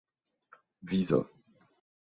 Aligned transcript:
vizo 0.89 1.21